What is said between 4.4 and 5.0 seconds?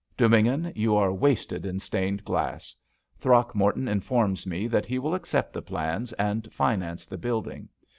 me that he